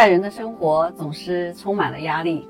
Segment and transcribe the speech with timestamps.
[0.00, 2.48] 在人的生活总是充满了压力，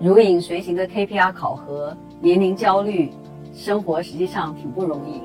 [0.00, 3.12] 如影随形的 KPI 考核，年龄焦虑，
[3.54, 5.22] 生活实际上挺不容易。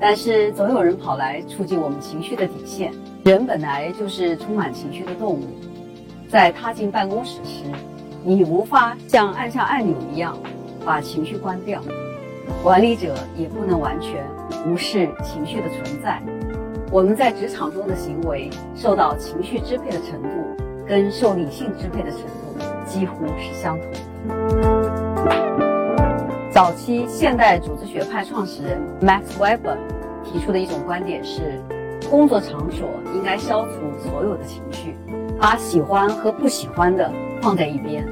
[0.00, 2.92] 但是总有人跑来触及我们情绪的底线。
[3.24, 5.44] 人本来就是充满情绪的动物，
[6.28, 7.62] 在踏进办公室时，
[8.24, 10.36] 你无法像按下按钮一样
[10.84, 11.80] 把情绪关掉。
[12.64, 14.26] 管理者也不能完全
[14.66, 16.20] 无视情绪的存在。
[16.90, 20.28] 我们在职场中的行为受到情绪支配的程度，
[20.88, 23.98] 跟受理性支配的程度几乎是相同的。
[26.50, 29.76] 早期现代组织学派创始人 Max Weber
[30.24, 31.60] 提出的一种观点是。
[32.08, 34.94] 工作场所应该消除所有的情绪，
[35.40, 37.10] 把喜欢和不喜欢的
[37.42, 38.06] 放在一边。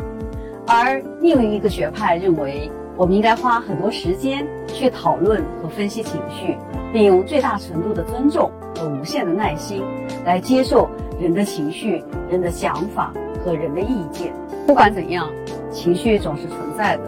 [0.66, 6.56] 而另一个学派认为，我们应该花很多时间去讨论和分析情绪，
[6.92, 9.82] 并用最大程度的尊重和无限的耐心
[10.24, 10.88] 来接受
[11.20, 13.12] 人的情绪、人的想法
[13.44, 14.32] 和人的意见。
[14.66, 15.30] 不管怎样，
[15.70, 17.02] 情绪总是存在的，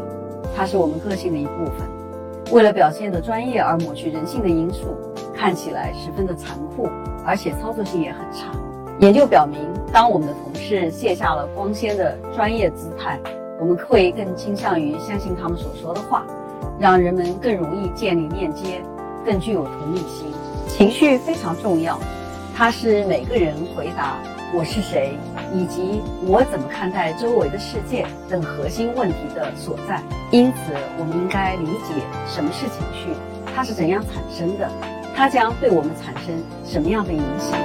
[0.56, 1.86] 它是我们个性的一部分。
[2.52, 4.96] 为了表现的专业而抹去人性的因素。
[5.38, 6.88] 看起来十分的残酷，
[7.22, 8.50] 而且操作性也很差。
[9.00, 9.60] 研究表明，
[9.92, 13.20] 当我们的同事卸下了光鲜的专业姿态，
[13.58, 16.26] 我们会更倾向于相信他们所说的话，
[16.78, 18.82] 让人们更容易建立链接，
[19.24, 20.30] 更具有同理心。
[20.68, 21.98] 情绪非常重要，
[22.54, 24.18] 它是每个人回答
[24.52, 25.16] “我是谁”
[25.54, 30.02] 以及“我怎么看待周围的世界”等核心问题的所在。
[30.30, 31.94] 因此，我们应该理解
[32.28, 33.08] 什么是情绪，
[33.54, 34.70] 它是怎样产生的。
[35.14, 37.58] 它将对我们产生什么样的影响？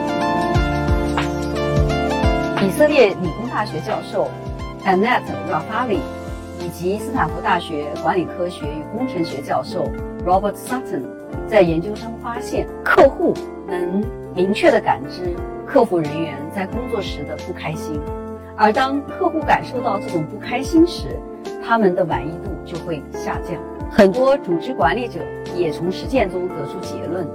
[2.66, 4.30] 以色列理工大学教授
[4.86, 6.00] Annette Rafali
[6.60, 9.86] 以及斯坦福大学管理科学与工程学教授
[10.26, 11.04] Robert Sutton
[11.48, 13.34] 在研究中发现，客户
[13.68, 14.04] 能
[14.36, 15.36] 明确地感知
[15.68, 18.00] 客服人员在工作时的不开心，
[18.56, 21.20] 而当客户感受到这种不开心时，
[21.64, 23.62] 他们的满意度就会下降。
[23.92, 25.20] 很多组织管理者
[25.56, 27.28] 也从实践中得出结论。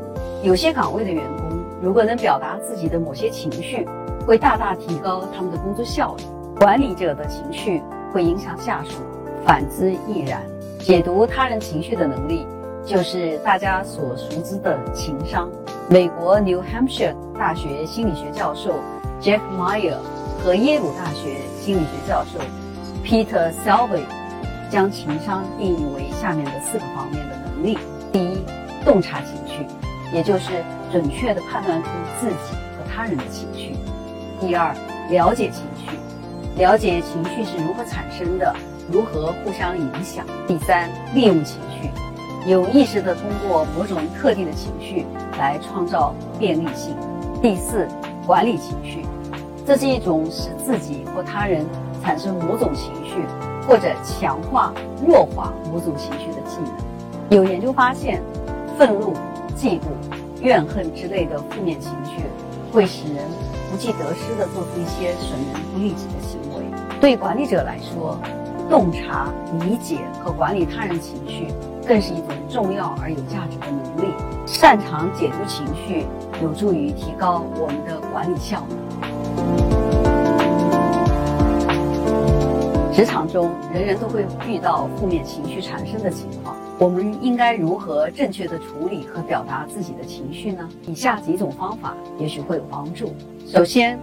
[0.43, 3.87] 有些岗位的员工如果能表达自己的某些情绪，
[4.27, 6.25] 会大大提高他们的工作效率。
[6.59, 9.03] 管理者的情绪会影响下属，
[9.45, 10.41] 反之亦然。
[10.79, 12.47] 解读他人情绪的能力，
[12.83, 15.51] 就是大家所熟知的情商。
[15.91, 18.81] 美国 New Hampshire 大学心理学教授
[19.21, 19.97] Jeff Meyer
[20.43, 22.39] 和耶鲁大学心理学教授
[23.05, 24.05] Peter s e l v y
[24.71, 27.79] 将情商定义为下面的四个方面的能力：
[28.11, 28.39] 第一，
[28.83, 29.67] 洞察情绪。
[30.13, 31.89] 也就是准确地判断出
[32.21, 33.75] 自己和他人的情绪。
[34.41, 34.73] 第二，
[35.11, 35.99] 了解情绪，
[36.57, 38.57] 了解情绪是如何产生的，
[38.91, 40.25] 如何互相影响。
[40.47, 41.91] 第三，利用情绪，
[42.51, 45.05] 有意识地通过某种特定的情绪
[45.39, 46.97] 来创造便利性。
[47.43, 47.87] 第四，
[48.27, 49.05] 管理情绪，
[49.67, 51.67] 这是一种使自己或他人
[52.03, 53.17] 产生某种情绪，
[53.69, 54.73] 或者强化、
[55.07, 56.73] 弱化某种情绪的技能。
[57.29, 58.23] 有研究发现，
[58.79, 59.13] 愤怒。
[59.57, 59.85] 嫉妒、
[60.43, 62.25] 怨恨之类的负面情绪，
[62.71, 63.25] 会使人
[63.71, 66.46] 不计得失地做出一些损人不利己的行为。
[67.01, 68.19] 对管理者来说，
[68.71, 69.31] 洞察、
[69.61, 71.49] 理解和管理他人情绪，
[71.87, 74.15] 更是一种重要而有价值的能力。
[74.47, 76.07] 擅长解读情绪，
[76.43, 78.75] 有助于提高我们的管理效率。
[82.93, 86.57] 职场中，人人都会遇到负面情绪产生的情况。
[86.79, 90.67] 我们应该如何正确的处理和表达自己的情绪呢？
[90.87, 93.15] 以下几种方法也许会有帮助。
[93.47, 93.99] 首先，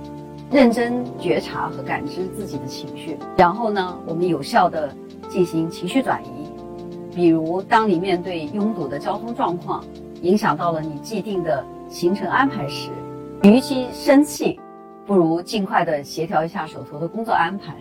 [0.53, 4.95] 认真觉察和感知自己的情绪，然后呢，我们有效的
[5.27, 6.27] 进行情绪转移。
[7.15, 9.83] 比如，当你面对拥堵的交通状况，
[10.21, 12.91] 影响到了你既定的行程安排时，
[13.41, 14.59] 与其生气，
[15.07, 17.75] 不如尽快的协调一下手头的工作安排，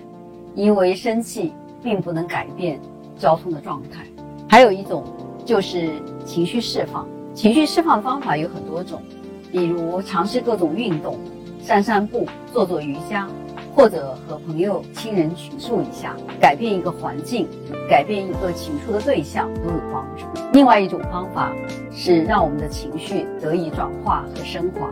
[0.54, 1.52] 因为生气
[1.82, 2.80] 并不能改变
[3.18, 4.06] 交通的状态。
[4.48, 5.04] 还有一种
[5.44, 5.92] 就是
[6.24, 7.06] 情绪释放。
[7.34, 9.02] 情绪释放的方法有很多种，
[9.50, 11.18] 比如尝试各种运动，
[11.64, 13.28] 散散步、做做瑜伽，
[13.74, 17.48] 或者和朋友、亲人倾诉一下，改变一个环境，
[17.88, 20.26] 改变一个倾诉的对象都有帮助。
[20.52, 21.52] 另外一种方法
[21.92, 24.90] 是让我们的情绪得以转化和升华。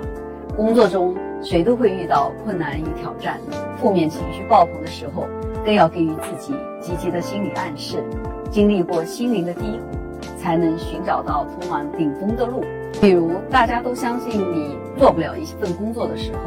[0.56, 3.40] 工作中谁都会遇到困难与挑战，
[3.80, 5.26] 负面情绪爆棚的时候，
[5.64, 8.02] 更要给予自己积极的心理暗示。
[8.50, 12.62] 经历过心灵的低谷，才能寻找到通往顶峰的路。
[13.00, 16.38] 比如，大家都相信你做不了一份工作的时候，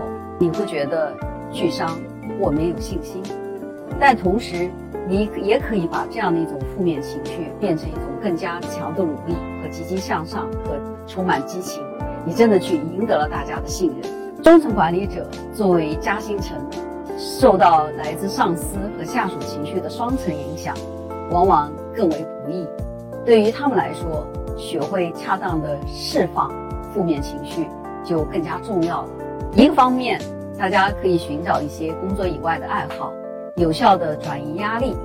[0.44, 1.16] 你会觉得
[1.54, 1.98] 沮丧
[2.38, 3.24] 或没有信心。
[3.98, 4.70] 但同时，
[5.08, 11.82] 你也可以把这样的一种负面情绪变成一种更加强的努力和积极向上和充满激情。
[12.26, 14.44] 你真的去赢得了大家的信任。
[14.44, 16.58] 中层管理者作为夹心层，
[17.18, 20.76] 受到来自上司和下属情绪的双层影响，
[21.32, 22.68] 往往更为不易。
[23.26, 26.52] 对于他们来说，学会恰当的释放
[26.94, 27.66] 负面情绪
[28.04, 29.10] 就更加重要了。
[29.56, 30.20] 一个方面，
[30.58, 33.12] 大家可以寻找一些工作以外的爱好，
[33.56, 34.96] 有效的转移压力。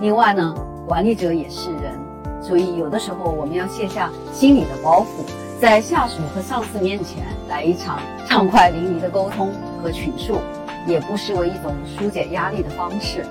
[0.00, 0.54] 另外呢，
[0.86, 1.98] 管理者也是人，
[2.42, 5.24] 所以有的时候我们要卸下心理的包袱，
[5.60, 9.50] 在下属和上司面前来一场畅快淋漓的沟通
[9.82, 10.38] 和倾诉，
[10.86, 13.24] 也不失为一种疏解压力的方式。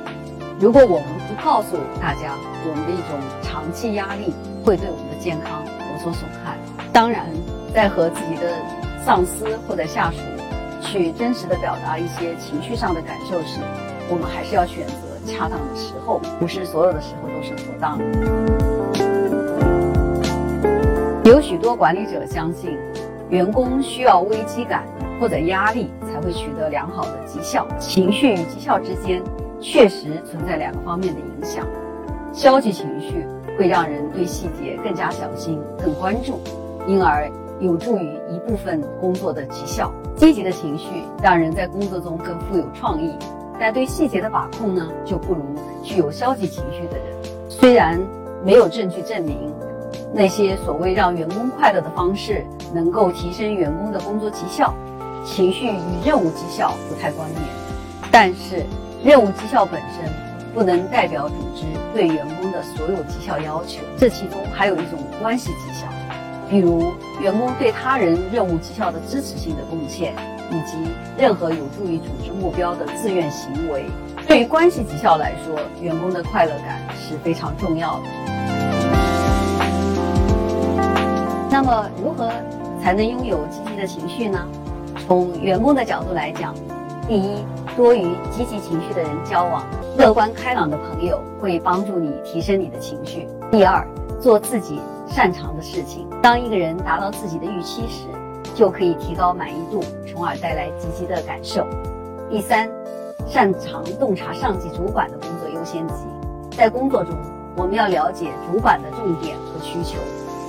[0.60, 4.34] 如果我们不告诉大家我们的一种长期压力
[4.64, 6.56] 会对我们的健康有所损害，
[6.94, 7.26] 当然，
[7.74, 8.54] 在和自己的
[9.06, 10.18] 上司或者下属
[10.82, 13.60] 去真实的表达一些情绪上的感受时，
[14.10, 14.94] 我们还是要选择
[15.26, 18.00] 恰当的时候，不是所有的时候都是妥当。
[21.24, 22.78] 有许多管理者相信，
[23.30, 24.84] 员工需要危机感
[25.20, 29.22] 或者压力才会取得良好的绩效，情绪与绩效之间。
[29.64, 31.64] 确实存在两个方面的影响，
[32.34, 33.24] 消极情绪
[33.56, 36.42] 会让人对细节更加小心、更关注，
[36.88, 37.30] 因而
[37.62, 43.16] 有助于一部分工作的绩效；积极的情绪让人在工作中更富有创意，
[43.60, 45.42] 但对细节的把控呢，就不如
[45.82, 47.06] 具有消极情绪的人。
[47.48, 47.98] 虽然
[48.44, 49.38] 没有证据证明
[50.14, 54.74] 那些所谓让员工快乐的方式能够提升员工的工作绩效，
[55.24, 57.42] 情绪与任务绩效不太关联，
[58.12, 58.66] 但是。
[59.04, 60.08] 任务绩效本身
[60.54, 65.88] 不能代表组织对员工的所有绩效要求，这其中还有一种关系绩效，
[66.52, 70.14] 比如员工对他人任务绩效的支持性的贡献，
[70.50, 70.76] 以及
[71.18, 73.86] 任何有助于组织目标的自愿行为。
[74.28, 78.04] 对于关系绩效来说，员工的快乐感是非常重要的。
[81.50, 82.30] 那么，如何
[82.84, 84.46] 才能拥有积极的情绪呢？
[85.08, 86.54] 从员工的角度来讲，
[87.08, 87.38] 第一。
[87.78, 89.64] 多与积极情绪的人交往，
[89.98, 93.26] 乐观开朗的朋友会帮助你提升你的情绪。
[93.50, 93.88] 第二，
[94.22, 96.08] 做自己擅长的事情。
[96.22, 98.06] 当一个人达到自己的预期时，
[98.56, 101.66] 就可以提高满意度，从而带来积极的感受。
[102.30, 102.70] 第三，
[103.28, 106.06] 擅长洞察上级主管的工作优先级。
[106.56, 107.16] 在工作中，
[107.58, 109.98] 我们要了解主管的重点和需求，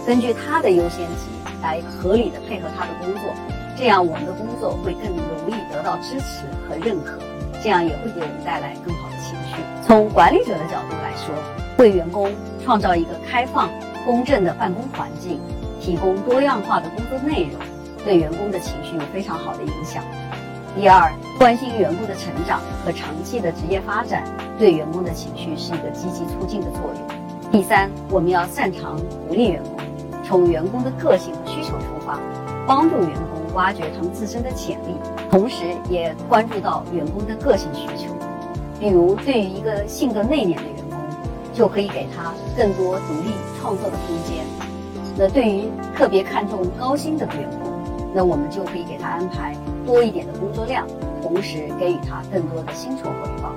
[0.06, 1.30] 根据他的优先级
[1.62, 3.32] 来合理的配合他的工作。
[3.74, 7.18] 这样，我们的工作会更容易得到支持和认可，
[7.62, 9.62] 这样也会给我们带来更好的情绪。
[9.82, 11.34] 从管理者的角度来说，
[11.78, 12.30] 为员工
[12.64, 13.68] 创造一个开放、
[14.04, 15.40] 公正的办公环境，
[15.80, 17.60] 提供多样化的工作内容，
[18.04, 20.02] 对员工的情绪有非常好的影响。
[20.74, 24.24] 第二，关心员工的成长和长期的职业发展，
[24.58, 27.50] 对员工的情绪是一个积极促进的作用。
[27.50, 29.76] 第三，我们要擅长鼓励员工，
[30.24, 32.18] 从员工的个性和需求出发，
[32.66, 33.42] 帮助员工。
[33.52, 34.96] 挖掘他们自身的潜力，
[35.30, 35.56] 同时
[35.90, 38.08] 也关注到员工的个性需求。
[38.80, 40.81] 比如，对于一个性格内敛的员，
[41.52, 44.44] 就可以给他更多独立创作的空间；
[45.16, 45.64] 那对于
[45.96, 47.72] 特别看重高薪的员工，
[48.14, 49.54] 那我们就可以给他安排
[49.86, 50.86] 多一点的工作量，
[51.22, 53.52] 同时给予他更多的薪酬回报。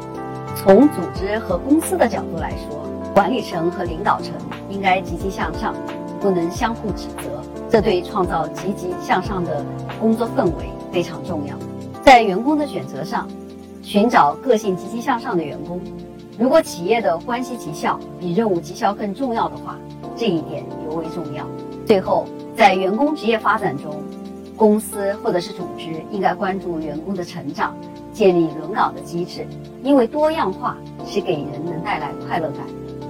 [0.56, 4.34] 从组织和公司的角度来说，管理层和领导层
[4.70, 5.74] 应该积极向上，
[6.20, 7.42] 不能相互指责。
[7.70, 9.66] 这对创造积极向上的
[10.00, 11.56] 工作氛围非常重要。
[12.04, 13.28] 在员工的选择上，
[13.82, 15.80] 寻找个性积极向上的员工。
[16.38, 19.78] 如果企业的关系绩效比任务绩效更重要的话，
[20.18, 21.48] 这一点尤为重要。
[21.86, 22.26] 最后，
[22.58, 24.04] 在员工职业发展中，
[24.58, 27.74] 公司或者是组织应该关注员工的成长，
[28.12, 29.48] 建立轮岗的机制，
[29.82, 30.76] 因为多样化
[31.06, 32.66] 是给人能带来快乐感。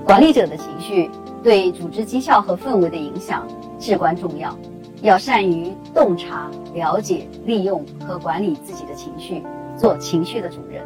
[0.05, 1.09] 管理者的情绪
[1.43, 3.47] 对组织绩效和氛围的影响。
[3.77, 4.57] 至关重要，
[5.01, 9.43] 要善于洞察、了解、利用和管理自己的情绪，
[9.77, 10.81] 做情绪的主人。